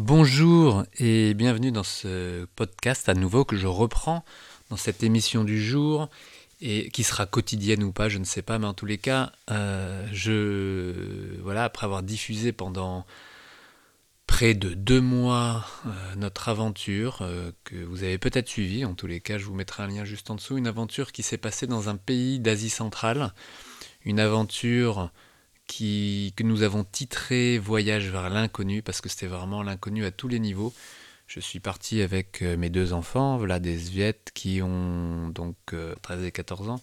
Bonjour 0.00 0.84
et 1.00 1.34
bienvenue 1.34 1.72
dans 1.72 1.82
ce 1.82 2.44
podcast 2.54 3.08
à 3.08 3.14
nouveau 3.14 3.44
que 3.44 3.56
je 3.56 3.66
reprends 3.66 4.24
dans 4.70 4.76
cette 4.76 5.02
émission 5.02 5.42
du 5.42 5.60
jour 5.60 6.08
et 6.60 6.88
qui 6.90 7.02
sera 7.02 7.26
quotidienne 7.26 7.82
ou 7.82 7.90
pas, 7.90 8.08
je 8.08 8.18
ne 8.18 8.24
sais 8.24 8.42
pas, 8.42 8.60
mais 8.60 8.68
en 8.68 8.74
tous 8.74 8.86
les 8.86 8.98
cas, 8.98 9.32
euh, 9.50 10.06
je 10.12 11.40
voilà 11.42 11.64
après 11.64 11.84
avoir 11.84 12.04
diffusé 12.04 12.52
pendant 12.52 13.06
près 14.28 14.54
de 14.54 14.72
deux 14.72 15.00
mois 15.00 15.66
euh, 15.86 16.14
notre 16.14 16.48
aventure 16.48 17.18
euh, 17.22 17.50
que 17.64 17.74
vous 17.74 18.04
avez 18.04 18.18
peut-être 18.18 18.48
suivie. 18.48 18.84
En 18.84 18.94
tous 18.94 19.08
les 19.08 19.20
cas, 19.20 19.36
je 19.36 19.46
vous 19.46 19.54
mettrai 19.54 19.82
un 19.82 19.88
lien 19.88 20.04
juste 20.04 20.30
en 20.30 20.36
dessous. 20.36 20.56
Une 20.56 20.68
aventure 20.68 21.10
qui 21.10 21.24
s'est 21.24 21.38
passée 21.38 21.66
dans 21.66 21.88
un 21.88 21.96
pays 21.96 22.38
d'Asie 22.38 22.70
centrale, 22.70 23.34
une 24.04 24.20
aventure 24.20 25.10
que 25.68 26.42
nous 26.42 26.62
avons 26.62 26.84
titré 26.84 27.58
Voyage 27.58 28.10
vers 28.10 28.30
l'inconnu 28.30 28.82
parce 28.82 29.00
que 29.00 29.08
c'était 29.08 29.26
vraiment 29.26 29.62
l'inconnu 29.62 30.04
à 30.04 30.10
tous 30.10 30.28
les 30.28 30.40
niveaux. 30.40 30.72
Je 31.26 31.40
suis 31.40 31.60
parti 31.60 32.00
avec 32.00 32.42
euh, 32.42 32.56
mes 32.56 32.70
deux 32.70 32.94
enfants, 32.94 33.36
voilà 33.36 33.60
des 33.60 33.78
Sviet 33.78 34.30
qui 34.32 34.62
ont 34.62 35.28
donc 35.28 35.56
13 35.66 36.20
euh, 36.20 36.26
et 36.26 36.32
14 36.32 36.70
ans. 36.70 36.80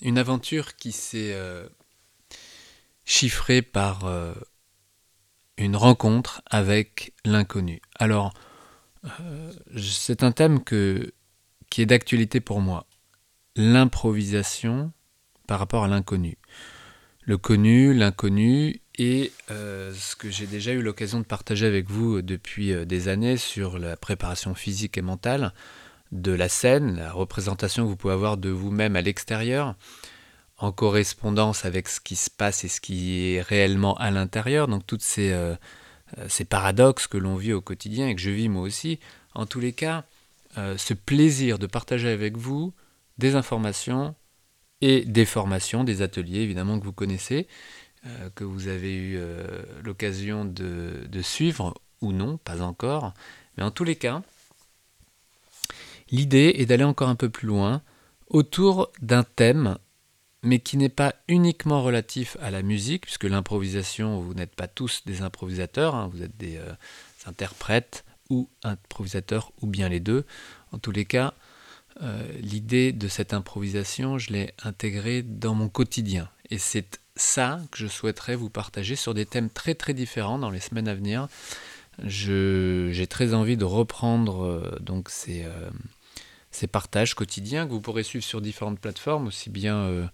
Une 0.00 0.18
aventure 0.18 0.76
qui 0.76 0.92
s'est 0.92 1.32
euh, 1.34 1.68
chiffrée 3.04 3.60
par 3.60 4.08
une 5.58 5.76
rencontre 5.76 6.40
avec 6.46 7.12
l'inconnu. 7.26 7.82
Alors, 7.96 8.32
c'est 9.76 10.22
un 10.22 10.32
thème 10.32 10.64
qui 10.64 11.82
est 11.82 11.86
d'actualité 11.86 12.40
pour 12.40 12.62
moi. 12.62 12.86
L'improvisation 13.56 14.92
par 15.46 15.58
rapport 15.58 15.84
à 15.84 15.88
l'inconnu 15.88 16.38
le 17.30 17.38
connu, 17.38 17.94
l'inconnu 17.94 18.80
et 18.98 19.30
euh, 19.52 19.94
ce 19.94 20.16
que 20.16 20.28
j'ai 20.30 20.48
déjà 20.48 20.72
eu 20.72 20.82
l'occasion 20.82 21.20
de 21.20 21.24
partager 21.24 21.64
avec 21.64 21.88
vous 21.88 22.22
depuis 22.22 22.72
euh, 22.72 22.84
des 22.84 23.06
années 23.06 23.36
sur 23.36 23.78
la 23.78 23.96
préparation 23.96 24.56
physique 24.56 24.98
et 24.98 25.00
mentale 25.00 25.54
de 26.10 26.32
la 26.32 26.48
scène, 26.48 26.96
la 26.96 27.12
représentation 27.12 27.84
que 27.84 27.88
vous 27.88 27.94
pouvez 27.94 28.14
avoir 28.14 28.36
de 28.36 28.48
vous-même 28.48 28.96
à 28.96 29.00
l'extérieur, 29.00 29.76
en 30.58 30.72
correspondance 30.72 31.64
avec 31.64 31.86
ce 31.86 32.00
qui 32.00 32.16
se 32.16 32.30
passe 32.30 32.64
et 32.64 32.68
ce 32.68 32.80
qui 32.80 33.36
est 33.36 33.42
réellement 33.42 33.94
à 33.98 34.10
l'intérieur, 34.10 34.66
donc 34.66 34.84
toutes 34.84 35.04
ces, 35.04 35.30
euh, 35.30 35.54
ces 36.26 36.44
paradoxes 36.44 37.06
que 37.06 37.16
l'on 37.16 37.36
vit 37.36 37.52
au 37.52 37.60
quotidien 37.60 38.08
et 38.08 38.16
que 38.16 38.20
je 38.20 38.30
vis 38.30 38.48
moi 38.48 38.62
aussi, 38.62 38.98
en 39.34 39.46
tous 39.46 39.60
les 39.60 39.72
cas, 39.72 40.02
ce 40.56 40.94
plaisir 40.94 41.60
de 41.60 41.68
partager 41.68 42.08
avec 42.08 42.36
vous 42.36 42.74
des 43.18 43.36
informations 43.36 44.16
et 44.80 45.04
des 45.04 45.24
formations, 45.24 45.84
des 45.84 46.02
ateliers 46.02 46.40
évidemment 46.40 46.78
que 46.78 46.84
vous 46.84 46.92
connaissez, 46.92 47.46
euh, 48.06 48.30
que 48.34 48.44
vous 48.44 48.68
avez 48.68 48.94
eu 48.94 49.16
euh, 49.18 49.62
l'occasion 49.82 50.44
de, 50.44 51.20
suivre 51.22 51.74
ou 52.00 52.12
non, 52.12 52.38
pas 52.38 52.62
encore. 52.62 53.12
Mais 53.56 53.62
en 53.62 53.70
tous 53.70 53.84
les 53.84 53.96
cas, 53.96 54.22
l'idée 56.10 56.54
est 56.56 56.66
d'aller 56.66 56.84
encore 56.84 57.10
un 57.10 57.14
peu 57.14 57.28
plus 57.28 57.46
loin 57.46 57.82
autour 58.28 58.90
d'un 59.02 59.22
thème, 59.22 59.76
mais 60.42 60.60
qui 60.60 60.78
n'est 60.78 60.88
pas 60.88 61.14
uniquement 61.28 61.82
relatif 61.82 62.38
à 62.40 62.50
la 62.50 62.62
musique, 62.62 63.02
puisque 63.02 63.24
l'improvisation, 63.24 64.18
vous 64.20 64.32
n'êtes 64.32 64.54
pas 64.54 64.68
tous 64.68 65.02
des 65.04 65.20
improvisateurs, 65.20 65.94
hein, 65.94 66.08
vous 66.10 66.22
êtes 66.22 66.36
des 66.38 66.56
euh, 66.56 66.72
interprètes 67.26 68.04
ou 68.30 68.48
improvisateurs, 68.62 69.52
ou 69.60 69.66
bien 69.66 69.90
les 69.90 70.00
deux. 70.00 70.24
En 70.72 70.78
tous 70.78 70.92
les 70.92 71.04
cas, 71.04 71.34
euh, 72.02 72.22
l'idée 72.40 72.92
de 72.92 73.08
cette 73.08 73.34
improvisation, 73.34 74.18
je 74.18 74.32
l'ai 74.32 74.54
intégrée 74.62 75.22
dans 75.22 75.54
mon 75.54 75.68
quotidien. 75.68 76.28
Et 76.50 76.58
c'est 76.58 77.00
ça 77.16 77.60
que 77.70 77.78
je 77.78 77.86
souhaiterais 77.86 78.36
vous 78.36 78.50
partager 78.50 78.96
sur 78.96 79.12
des 79.12 79.26
thèmes 79.26 79.50
très 79.50 79.74
très 79.74 79.92
différents 79.92 80.38
dans 80.38 80.50
les 80.50 80.60
semaines 80.60 80.88
à 80.88 80.94
venir. 80.94 81.28
J'ai 82.04 83.06
très 83.08 83.34
envie 83.34 83.56
de 83.56 83.64
reprendre 83.64 84.44
euh, 84.44 84.78
donc 84.80 85.10
ces, 85.10 85.44
euh, 85.44 85.70
ces, 86.50 86.66
partages 86.66 87.14
quotidiens 87.14 87.66
que 87.66 87.72
vous 87.72 87.80
pourrez 87.80 88.02
suivre 88.02 88.24
sur 88.24 88.40
différentes 88.40 88.80
plateformes, 88.80 89.26
aussi 89.26 89.50
bien 89.50 90.08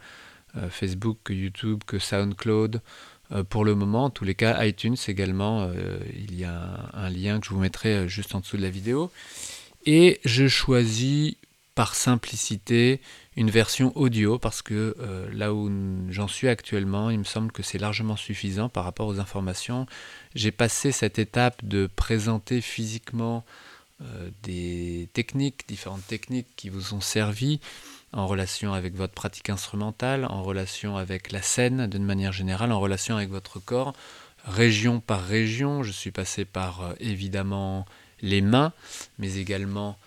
Facebook 0.70 1.19
que 1.22 1.32
YouTube 1.32 1.82
que 1.87 1.98
SoundCloud. 1.98 2.81
pour 3.50 3.64
le 3.64 3.75
moment, 3.75 4.04
en 4.04 4.10
tous 4.10 4.25
les 4.25 4.34
cas, 4.34 4.64
iTunes 4.64 4.97
également, 5.06 5.70
il 6.14 6.34
y 6.34 6.44
a 6.44 6.88
un, 6.94 7.04
un, 7.04 7.10
lien 7.10 7.38
que 7.38 7.47
je 7.47 7.50
vous 7.50 7.60
mettrai 7.60 8.08
juste 8.08 8.34
en 8.34 8.41
dessous 8.41 8.56
de 8.56 8.62
la 8.62 8.70
vidéo. 8.70 9.10
Et 9.84 10.19
je 10.25 10.48
choisis 10.48 11.37
par 11.76 11.94
simplicité 11.94 13.03
une 13.37 13.50
version 13.50 13.92
audio 13.97 14.38
parce 14.38 14.62
que 14.62 14.97
euh, 14.98 15.28
là 15.31 15.53
où 15.53 15.70
j'en 16.09 16.26
suis 16.26 16.48
actuellement, 16.48 17.10
il 17.10 17.19
me 17.19 17.25
semble 17.25 17.53
que 17.53 17.62
c'est 17.62 17.78
largement 17.78 18.16
suffisant 18.16 18.70
par 18.70 18.82
rapport 18.84 19.06
aux 19.06 19.20
informations. 19.20 19.87
J'ai 20.34 20.50
passé 20.50 20.91
cette 20.91 21.19
étape 21.19 21.62
de 21.64 21.87
présenter 21.94 22.62
physiquement 22.62 23.44
euh, 24.00 24.31
des 24.42 25.10
techniques, 25.12 25.69
différentes 25.69 26.06
techniques 26.06 26.48
qui 26.56 26.70
vous 26.70 26.94
ont 26.94 27.03
servi 27.03 27.60
en 28.14 28.26
relation 28.26 28.72
avec 28.72 28.94
votre 28.94 29.12
pratique 29.12 29.50
instrumentale, 29.50 30.25
en 30.25 30.43
relation 30.43 30.97
avec 30.97 31.31
la 31.31 31.43
scène 31.43 31.88
d'une 31.88 32.04
manière 32.04 32.32
générale, 32.32 32.72
en 32.72 32.81
relation 32.81 33.16
avec 33.16 33.28
votre 33.28 33.58
corps, 33.58 33.93
région 34.47 35.00
par 35.00 35.22
région. 35.22 35.82
Je 35.82 35.93
suis 35.93 36.10
passé 36.10 36.47
par 36.47 36.81
euh, 36.81 36.94
évidemment 37.00 37.84
les 38.22 38.41
mains, 38.41 38.72
mais 39.19 39.37
également 39.37 39.98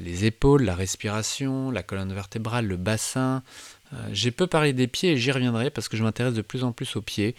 les 0.00 0.24
épaules, 0.24 0.64
la 0.64 0.74
respiration, 0.74 1.70
la 1.70 1.82
colonne 1.82 2.12
vertébrale, 2.12 2.66
le 2.66 2.76
bassin. 2.76 3.42
Euh, 3.92 3.96
j'ai 4.12 4.30
peu 4.30 4.46
parlé 4.46 4.72
des 4.72 4.86
pieds 4.86 5.12
et 5.12 5.16
j'y 5.16 5.32
reviendrai 5.32 5.70
parce 5.70 5.88
que 5.88 5.96
je 5.96 6.02
m'intéresse 6.02 6.34
de 6.34 6.42
plus 6.42 6.64
en 6.64 6.72
plus 6.72 6.96
aux 6.96 7.02
pieds, 7.02 7.34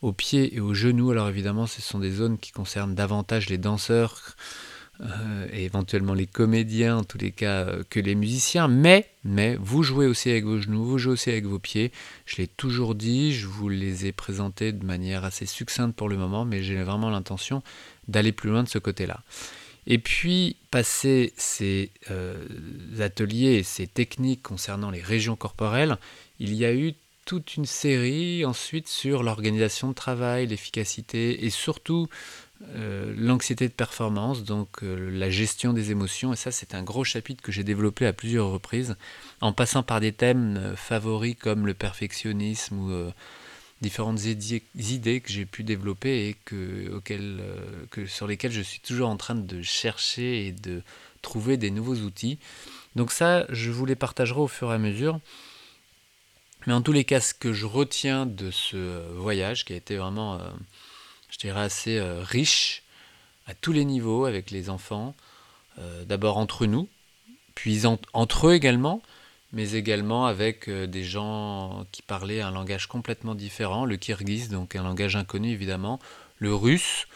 aux 0.00 0.12
pieds 0.12 0.54
et 0.56 0.60
aux 0.60 0.74
genoux. 0.74 1.10
Alors 1.10 1.28
évidemment, 1.28 1.66
ce 1.66 1.80
sont 1.80 1.98
des 1.98 2.10
zones 2.10 2.38
qui 2.38 2.52
concernent 2.52 2.94
davantage 2.94 3.48
les 3.48 3.58
danseurs 3.58 4.36
euh, 5.00 5.46
et 5.52 5.64
éventuellement 5.64 6.14
les 6.14 6.26
comédiens, 6.26 6.98
en 6.98 7.04
tous 7.04 7.18
les 7.18 7.30
cas, 7.30 7.66
que 7.88 8.00
les 8.00 8.14
musiciens. 8.14 8.68
Mais, 8.68 9.10
mais 9.24 9.56
vous 9.60 9.82
jouez 9.82 10.06
aussi 10.06 10.30
avec 10.30 10.44
vos 10.44 10.60
genoux, 10.60 10.84
vous 10.84 10.98
jouez 10.98 11.12
aussi 11.12 11.30
avec 11.30 11.46
vos 11.46 11.58
pieds. 11.58 11.92
Je 12.26 12.36
l'ai 12.36 12.48
toujours 12.48 12.94
dit, 12.94 13.32
je 13.32 13.46
vous 13.46 13.68
les 13.68 14.06
ai 14.06 14.12
présentés 14.12 14.72
de 14.72 14.84
manière 14.84 15.24
assez 15.24 15.46
succincte 15.46 15.94
pour 15.94 16.08
le 16.08 16.16
moment, 16.16 16.44
mais 16.44 16.62
j'ai 16.62 16.82
vraiment 16.82 17.10
l'intention 17.10 17.62
d'aller 18.08 18.32
plus 18.32 18.50
loin 18.50 18.64
de 18.64 18.68
ce 18.68 18.78
côté-là. 18.78 19.20
Et 19.86 19.98
puis, 19.98 20.56
passer 20.70 21.32
ces 21.36 21.90
euh, 22.10 22.46
ateliers 23.00 23.54
et 23.54 23.62
ces 23.62 23.86
techniques 23.86 24.42
concernant 24.42 24.90
les 24.90 25.02
régions 25.02 25.36
corporelles, 25.36 25.98
il 26.38 26.54
y 26.54 26.64
a 26.64 26.72
eu 26.72 26.94
toute 27.24 27.56
une 27.56 27.66
série 27.66 28.44
ensuite 28.44 28.88
sur 28.88 29.22
l'organisation 29.22 29.88
de 29.88 29.94
travail, 29.94 30.46
l'efficacité 30.46 31.44
et 31.44 31.50
surtout 31.50 32.08
euh, 32.74 33.12
l'anxiété 33.16 33.68
de 33.68 33.72
performance, 33.72 34.44
donc 34.44 34.82
euh, 34.82 35.10
la 35.10 35.30
gestion 35.30 35.72
des 35.72 35.90
émotions. 35.90 36.32
Et 36.32 36.36
ça, 36.36 36.52
c'est 36.52 36.74
un 36.74 36.82
gros 36.82 37.04
chapitre 37.04 37.42
que 37.42 37.52
j'ai 37.52 37.64
développé 37.64 38.06
à 38.06 38.12
plusieurs 38.12 38.50
reprises, 38.50 38.96
en 39.40 39.52
passant 39.52 39.82
par 39.82 40.00
des 40.00 40.12
thèmes 40.12 40.74
favoris 40.76 41.36
comme 41.36 41.66
le 41.66 41.74
perfectionnisme 41.74 42.78
ou 42.78 43.12
différentes 43.82 44.24
idées 44.24 45.20
que 45.20 45.30
j'ai 45.30 45.44
pu 45.44 45.64
développer 45.64 46.28
et 46.28 46.36
que, 46.44 46.90
auxquelles, 46.90 47.40
euh, 47.40 48.06
sur 48.06 48.26
lesquelles 48.26 48.52
je 48.52 48.62
suis 48.62 48.80
toujours 48.80 49.10
en 49.10 49.16
train 49.16 49.34
de 49.34 49.60
chercher 49.60 50.46
et 50.46 50.52
de 50.52 50.82
trouver 51.20 51.56
des 51.58 51.70
nouveaux 51.70 51.96
outils. 51.96 52.38
Donc 52.96 53.12
ça, 53.12 53.44
je 53.50 53.70
vous 53.70 53.84
les 53.84 53.96
partagerai 53.96 54.40
au 54.40 54.48
fur 54.48 54.70
et 54.70 54.74
à 54.74 54.78
mesure. 54.78 55.20
Mais 56.66 56.72
en 56.72 56.80
tous 56.80 56.92
les 56.92 57.04
cas, 57.04 57.20
ce 57.20 57.34
que 57.34 57.52
je 57.52 57.66
retiens 57.66 58.24
de 58.24 58.50
ce 58.50 59.12
voyage, 59.14 59.64
qui 59.64 59.72
a 59.72 59.76
été 59.76 59.96
vraiment, 59.96 60.34
euh, 60.34 60.50
je 61.28 61.38
dirais, 61.38 61.60
assez 61.60 61.98
euh, 61.98 62.22
riche 62.22 62.84
à 63.46 63.54
tous 63.54 63.72
les 63.72 63.84
niveaux 63.84 64.24
avec 64.24 64.50
les 64.50 64.70
enfants, 64.70 65.14
d'abord 66.06 66.36
entre 66.36 66.66
nous, 66.66 66.86
puis 67.54 67.82
entre 68.12 68.48
eux 68.48 68.54
également, 68.54 69.02
mais 69.52 69.72
également 69.72 70.26
avec 70.26 70.68
euh, 70.68 70.86
des 70.86 71.04
gens 71.04 71.84
qui 71.92 72.02
parlaient 72.02 72.40
un 72.40 72.50
langage 72.50 72.86
complètement 72.86 73.34
différent, 73.34 73.84
le 73.84 73.96
kirghiz, 73.96 74.48
donc 74.48 74.76
un 74.76 74.82
langage 74.82 75.16
inconnu 75.16 75.50
évidemment, 75.50 76.00
le 76.38 76.54
russe, 76.54 77.06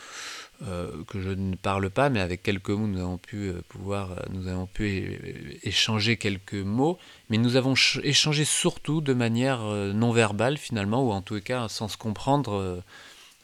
euh, 0.62 1.02
que 1.08 1.20
je 1.20 1.30
ne 1.30 1.56
parle 1.56 1.91
pas, 1.91 2.08
mais 2.08 2.21
avec 2.21 2.42
quelques 2.42 2.71
mots, 2.71 2.86
nous 2.86 3.00
avons 3.00 3.18
pu 3.18 3.48
euh, 3.48 3.62
pouvoir, 3.68 4.10
nous 4.30 4.48
avons 4.48 4.66
pu 4.66 5.59
échanger 5.62 6.16
quelques 6.16 6.54
mots, 6.54 6.98
mais 7.30 7.38
nous 7.38 7.56
avons 7.56 7.74
échangé 8.03 8.44
surtout 8.44 9.00
de 9.00 9.15
manière 9.15 9.60
non 9.60 10.12
verbale 10.12 10.59
finalement, 10.59 11.03
ou 11.03 11.12
en 11.12 11.22
tout 11.22 11.41
cas 11.41 11.68
sans 11.68 11.89
se 11.89 11.97
comprendre 11.97 12.82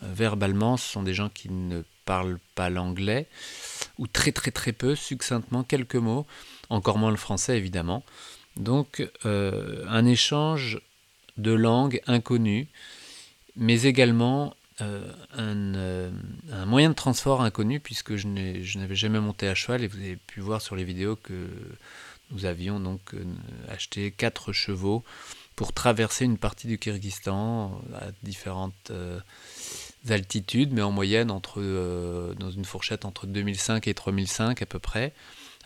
verbalement. 0.01 0.77
Ce 0.77 0.93
sont 0.93 1.03
des 1.03 1.15
gens 1.15 1.29
qui 1.29 1.51
ne 1.51 1.83
parlent 2.05 2.41
pas 2.55 2.71
l'anglais, 2.71 3.27
ou 3.99 4.07
très 4.07 4.33
très 4.33 4.51
très 4.51 4.73
peu, 4.73 4.95
succinctement 4.95 5.65
quelques 5.65 5.97
mots, 5.97 6.27
encore 6.71 6.99
moins 6.99 7.11
le 7.11 7.17
français 7.17 7.57
évidemment. 7.59 8.05
Donc 8.57 9.09
euh, 9.25 9.85
un 9.89 10.05
échange 10.05 10.81
de 11.37 11.53
langues 11.53 12.01
inconnues, 12.07 12.69
mais 13.57 13.83
également 13.83 14.55
euh, 14.81 15.11
euh, 15.39 16.11
un, 16.51 16.67
moyen 16.67 16.91
de 16.91 16.95
transport 16.95 17.43
inconnu, 17.43 17.81
puisque 17.81 18.17
je 18.17 18.29
n'avais 18.29 18.95
jamais 18.95 19.21
monté 19.21 19.49
à 19.49 19.55
cheval, 19.55 19.83
et 19.85 19.87
vous 19.87 19.99
avez 19.99 20.17
pu 20.17 20.41
voir 20.41 20.61
sur 20.61 20.77
les 20.77 20.85
vidéos 20.85 21.17
que 21.17 21.49
nous 22.31 22.45
avions 22.45 22.81
donc 22.81 23.15
acheté 23.69 24.11
quatre 24.11 24.53
chevaux 24.53 25.05
pour 25.55 25.75
traverser 25.75 26.25
une 26.25 26.39
partie 26.39 26.67
du 26.67 26.79
Kyrgyzstan 26.79 27.83
à 27.95 28.07
différentes 28.23 28.91
altitudes, 30.09 30.73
mais 30.73 30.81
en 30.81 30.91
moyenne 30.91 31.29
dans 31.29 32.51
une 32.51 32.65
fourchette 32.65 33.05
entre 33.05 33.27
2005 33.27 33.87
et 33.87 33.95
3005 33.95 34.63
à 34.63 34.67
peu 34.67 34.79
près, 34.79 35.13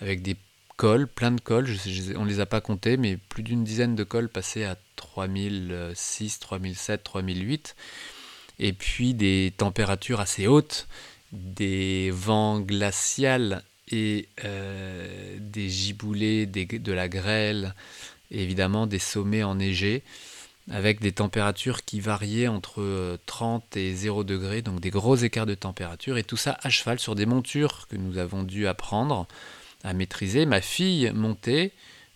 avec 0.00 0.22
des 0.22 0.36
plein 0.76 1.32
de 1.32 1.40
cols, 1.40 1.68
on 2.16 2.24
ne 2.24 2.28
les 2.28 2.40
a 2.40 2.46
pas 2.46 2.60
comptés, 2.60 2.96
mais 2.96 3.16
plus 3.16 3.42
d'une 3.42 3.64
dizaine 3.64 3.94
de 3.94 4.04
cols 4.04 4.28
passés 4.28 4.64
à 4.64 4.76
3006, 4.96 6.38
3007, 6.38 7.02
3008, 7.02 7.76
et 8.58 8.72
puis 8.72 9.14
des 9.14 9.52
températures 9.56 10.20
assez 10.20 10.46
hautes, 10.46 10.86
des 11.32 12.10
vents 12.12 12.60
glaciales 12.60 13.62
et 13.90 14.28
euh, 14.44 15.36
des 15.40 15.68
giboulées, 15.68 16.46
de 16.46 16.92
la 16.92 17.08
grêle, 17.08 17.74
évidemment 18.30 18.86
des 18.86 18.98
sommets 18.98 19.42
enneigés 19.42 20.02
avec 20.70 21.00
des 21.00 21.12
températures 21.12 21.84
qui 21.84 22.00
variaient 22.00 22.48
entre 22.48 23.18
30 23.26 23.76
et 23.76 23.94
0 23.94 24.24
degrés, 24.24 24.62
donc 24.62 24.80
des 24.80 24.90
gros 24.90 25.14
écarts 25.14 25.46
de 25.46 25.54
température, 25.54 26.18
et 26.18 26.24
tout 26.24 26.36
ça 26.36 26.58
à 26.60 26.70
cheval 26.70 26.98
sur 26.98 27.14
des 27.14 27.24
montures 27.24 27.86
que 27.88 27.96
nous 27.96 28.18
avons 28.18 28.42
dû 28.42 28.66
apprendre 28.66 29.28
à 29.84 29.92
maîtriser. 29.92 30.46
Ma 30.46 30.60
fille 30.60 31.10
montait 31.14 31.72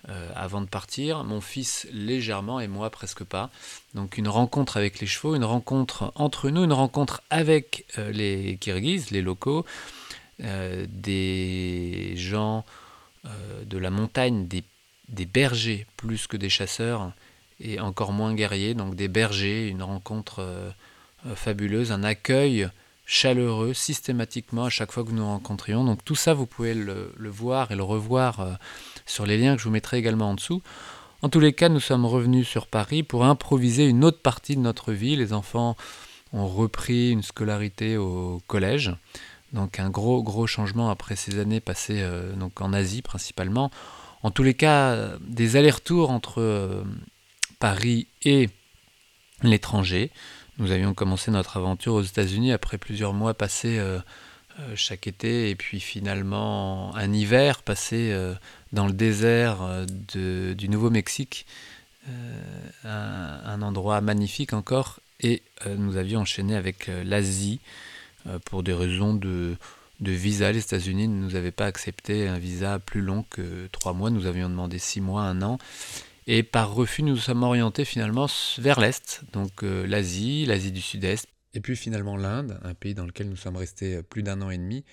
euh, 0.08 0.30
avant 0.34 0.62
de 0.62 0.66
partir, 0.66 1.24
mon 1.24 1.42
fils 1.42 1.86
légèrement 1.92 2.58
et 2.58 2.68
moi 2.68 2.88
presque 2.88 3.22
pas. 3.22 3.50
Donc 3.94 4.16
une 4.16 4.28
rencontre 4.28 4.78
avec 4.78 4.98
les 4.98 5.06
chevaux, 5.06 5.34
une 5.34 5.44
rencontre 5.44 6.12
entre 6.14 6.48
nous, 6.48 6.64
une 6.64 6.72
rencontre 6.72 7.22
avec 7.28 7.84
euh, 7.98 8.10
les 8.10 8.56
Kirghizes, 8.58 9.10
les 9.10 9.20
locaux, 9.20 9.66
euh, 10.42 10.86
des 10.88 12.14
gens 12.16 12.64
de 13.66 13.76
la 13.76 13.90
montagne, 13.90 14.46
des, 14.46 14.64
des 15.10 15.26
bergers 15.26 15.86
plus 15.98 16.26
que 16.26 16.38
des 16.38 16.48
chasseurs 16.48 17.12
et 17.60 17.78
encore 17.78 18.12
moins 18.12 18.32
guerriers, 18.32 18.72
donc 18.72 18.94
des 18.94 19.08
bergers, 19.08 19.68
une 19.68 19.82
rencontre 19.82 20.72
fabuleuse, 21.34 21.92
un 21.92 22.02
accueil 22.02 22.70
chaleureux 23.10 23.74
systématiquement 23.74 24.66
à 24.66 24.70
chaque 24.70 24.92
fois 24.92 25.02
que 25.02 25.10
nous 25.10 25.16
nous 25.16 25.26
rencontrions. 25.26 25.82
Donc 25.82 26.04
tout 26.04 26.14
ça, 26.14 26.32
vous 26.32 26.46
pouvez 26.46 26.74
le, 26.74 27.12
voir 27.18 27.72
et 27.72 27.76
le 27.76 27.82
revoir 27.82 28.38
euh, 28.38 28.52
sur 29.04 29.26
les 29.26 29.36
liens 29.36 29.56
que 29.56 29.58
je 29.60 29.64
vous 29.64 29.72
mettrai 29.72 29.98
également 29.98 30.30
en 30.30 30.34
dessous. 30.34 30.62
En 31.20 31.28
tous 31.28 31.40
les 31.40 31.52
cas, 31.52 31.68
nous 31.68 31.80
sommes 31.80 32.06
revenus 32.06 32.46
sur 32.46 32.68
Paris 32.68 33.02
pour 33.02 33.24
improviser 33.24 33.84
une 33.86 34.04
autre 34.04 34.22
partie 34.22 34.54
de 34.54 34.60
notre 34.60 34.92
vie. 34.92 35.16
Les 35.16 35.32
enfants 35.32 35.76
ont 36.32 36.46
repris 36.46 37.10
une 37.10 37.24
scolarité 37.24 37.96
au 37.96 38.40
collège. 38.46 38.94
Donc 39.52 39.80
un 39.80 39.90
gros 39.90 40.22
gros 40.22 40.46
changement 40.46 40.88
après 40.88 41.16
ces 41.16 41.40
années 41.40 41.58
passées 41.58 42.08
donc 42.36 42.60
en 42.60 42.72
Asie 42.72 43.02
principalement. 43.02 43.72
En 44.22 44.30
tous 44.30 44.44
les 44.44 44.54
cas, 44.54 45.18
des 45.20 45.56
allers-retours 45.56 46.10
entre 46.10 46.84
Paris 47.58 48.06
et 48.22 48.48
l'étranger. 49.42 50.12
Nous 50.60 50.72
avions 50.72 50.92
commencé 50.92 51.30
notre 51.30 51.56
aventure 51.56 51.94
aux 51.94 52.02
États-Unis 52.02 52.52
après 52.52 52.76
plusieurs 52.76 53.14
mois 53.14 53.32
passés 53.32 53.78
euh, 53.78 53.98
euh, 54.58 54.76
chaque 54.76 55.06
été 55.06 55.48
et 55.48 55.54
puis 55.54 55.80
finalement 55.80 56.94
un 56.96 57.14
hiver 57.14 57.62
passé 57.62 58.10
euh, 58.12 58.34
dans 58.74 58.86
le 58.86 58.92
désert 58.92 59.86
du 59.86 60.68
Nouveau-Mexique, 60.68 61.46
un, 62.84 63.62
endroit 63.62 64.02
magnifique 64.02 64.52
encore. 64.52 65.00
Et 65.20 65.42
nous 65.78 65.96
avions 65.96 66.20
enchaîné 66.20 66.56
avec 66.56 66.90
l'Asie 67.04 67.60
pour 68.44 68.62
des 68.62 68.74
raisons 68.74 69.14
de, 69.14 69.56
de 70.00 70.12
visa. 70.12 70.52
Les 70.52 70.60
États-Unis 70.60 71.08
ne 71.08 71.24
nous 71.24 71.36
avaient 71.36 71.50
pas 71.50 71.66
accepté 71.66 72.28
un 72.28 72.38
visa 72.38 72.78
plus 72.78 73.00
long 73.00 73.24
que 73.30 73.66
trois 73.72 73.92
mois. 73.92 74.10
Nous 74.10 74.26
avions 74.26 74.48
demandé 74.48 74.78
six 74.78 75.00
mois, 75.00 75.22
un 75.22 75.42
an. 75.42 75.58
Et 76.32 76.44
par 76.44 76.72
refus, 76.72 77.02
nous 77.02 77.14
nous 77.14 77.16
sommes 77.16 77.42
orientés 77.42 77.84
finalement 77.84 78.28
vers 78.58 78.78
l'Est, 78.78 79.22
donc 79.32 79.64
euh, 79.64 79.84
l'Asie, 79.84 80.46
l'Asie 80.46 80.70
du 80.70 80.80
Sud-Est, 80.80 81.26
et 81.54 81.60
puis 81.60 81.74
finalement 81.74 82.16
l'Inde, 82.16 82.60
un 82.62 82.72
pays 82.72 82.94
dans 82.94 83.04
lequel 83.04 83.28
nous 83.28 83.34
sommes 83.34 83.56
restés 83.56 83.96
euh, 83.96 84.02
plus 84.04 84.22
d'un 84.22 84.40
an 84.40 84.48
et 84.48 84.56
demi, 84.56 84.84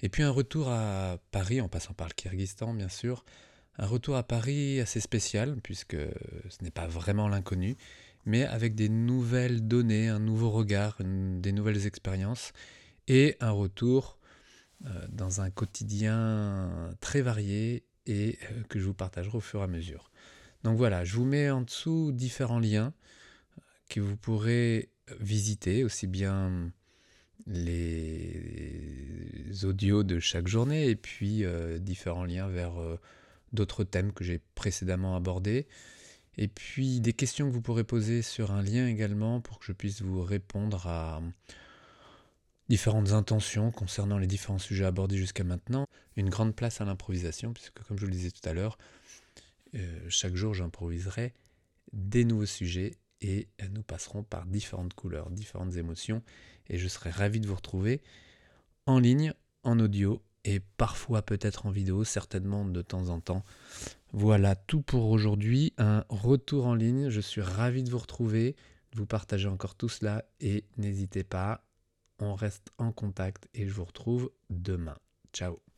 et 0.00 0.08
puis 0.08 0.22
un 0.22 0.30
retour 0.30 0.70
à 0.70 1.18
Paris, 1.30 1.60
en 1.60 1.68
passant 1.68 1.92
par 1.92 2.08
le 2.08 2.14
Kyrgyzstan 2.14 2.72
bien 2.72 2.88
sûr, 2.88 3.22
un 3.76 3.84
retour 3.84 4.16
à 4.16 4.22
Paris 4.22 4.80
assez 4.80 5.00
spécial, 5.00 5.58
puisque 5.62 5.98
ce 6.48 6.64
n'est 6.64 6.70
pas 6.70 6.86
vraiment 6.86 7.28
l'inconnu, 7.28 7.76
mais 8.24 8.44
avec 8.44 8.74
des 8.74 8.88
nouvelles 8.88 9.68
données, 9.68 10.08
un 10.08 10.20
nouveau 10.20 10.48
regard, 10.48 10.96
des 11.02 11.52
nouvelles 11.52 11.86
expériences, 11.86 12.54
et 13.08 13.36
un 13.40 13.50
retour 13.50 14.16
euh, 14.86 15.06
dans 15.10 15.42
un 15.42 15.50
quotidien 15.50 16.94
très 17.00 17.20
varié 17.20 17.84
et 18.06 18.38
que 18.70 18.78
je 18.78 18.86
vous 18.86 18.94
partagerai 18.94 19.36
au 19.36 19.40
fur 19.42 19.60
et 19.60 19.64
à 19.64 19.66
mesure. 19.66 20.10
Donc 20.64 20.76
voilà, 20.76 21.04
je 21.04 21.16
vous 21.16 21.24
mets 21.24 21.50
en 21.50 21.62
dessous 21.62 22.12
différents 22.12 22.60
liens 22.60 22.92
que 23.88 24.00
vous 24.00 24.16
pourrez 24.16 24.90
visiter, 25.20 25.84
aussi 25.84 26.06
bien 26.06 26.72
les 27.46 28.44
audios 29.64 30.04
de 30.04 30.20
chaque 30.20 30.46
journée 30.46 30.88
et 30.88 30.96
puis 30.96 31.44
euh, 31.44 31.78
différents 31.78 32.24
liens 32.24 32.48
vers 32.48 32.80
euh, 32.80 32.98
d'autres 33.52 33.84
thèmes 33.84 34.12
que 34.12 34.24
j'ai 34.24 34.40
précédemment 34.54 35.16
abordés. 35.16 35.66
Et 36.38 36.48
puis 36.48 37.00
des 37.00 37.12
questions 37.12 37.48
que 37.48 37.52
vous 37.52 37.60
pourrez 37.60 37.84
poser 37.84 38.22
sur 38.22 38.52
un 38.52 38.62
lien 38.62 38.86
également 38.86 39.40
pour 39.40 39.58
que 39.58 39.66
je 39.66 39.72
puisse 39.72 40.00
vous 40.00 40.22
répondre 40.22 40.86
à 40.86 41.20
différentes 42.68 43.12
intentions 43.12 43.70
concernant 43.70 44.16
les 44.16 44.26
différents 44.26 44.58
sujets 44.58 44.86
abordés 44.86 45.18
jusqu'à 45.18 45.44
maintenant. 45.44 45.86
Une 46.16 46.30
grande 46.30 46.54
place 46.54 46.80
à 46.80 46.84
l'improvisation, 46.84 47.52
puisque 47.52 47.82
comme 47.82 47.98
je 47.98 48.04
vous 48.04 48.10
le 48.10 48.16
disais 48.16 48.30
tout 48.30 48.48
à 48.48 48.54
l'heure, 48.54 48.78
euh, 49.74 50.00
chaque 50.08 50.34
jour, 50.34 50.54
j'improviserai 50.54 51.32
des 51.92 52.24
nouveaux 52.24 52.46
sujets 52.46 52.96
et 53.20 53.48
nous 53.70 53.82
passerons 53.82 54.22
par 54.22 54.46
différentes 54.46 54.94
couleurs, 54.94 55.30
différentes 55.30 55.76
émotions. 55.76 56.22
Et 56.68 56.78
je 56.78 56.88
serai 56.88 57.10
ravi 57.10 57.40
de 57.40 57.46
vous 57.46 57.54
retrouver 57.54 58.02
en 58.86 58.98
ligne, 58.98 59.32
en 59.62 59.78
audio 59.78 60.22
et 60.44 60.60
parfois 60.76 61.22
peut-être 61.22 61.66
en 61.66 61.70
vidéo, 61.70 62.04
certainement 62.04 62.64
de 62.64 62.82
temps 62.82 63.08
en 63.08 63.20
temps. 63.20 63.44
Voilà 64.12 64.56
tout 64.56 64.82
pour 64.82 65.10
aujourd'hui. 65.10 65.72
Un 65.78 66.04
retour 66.08 66.66
en 66.66 66.74
ligne. 66.74 67.08
Je 67.08 67.20
suis 67.20 67.42
ravi 67.42 67.84
de 67.84 67.90
vous 67.90 67.98
retrouver, 67.98 68.56
de 68.92 68.98
vous 68.98 69.06
partager 69.06 69.48
encore 69.48 69.74
tout 69.74 69.88
cela 69.88 70.24
et 70.40 70.64
n'hésitez 70.76 71.24
pas, 71.24 71.64
on 72.18 72.34
reste 72.34 72.72
en 72.78 72.92
contact 72.92 73.48
et 73.54 73.66
je 73.66 73.72
vous 73.72 73.84
retrouve 73.84 74.30
demain. 74.50 74.96
Ciao 75.32 75.71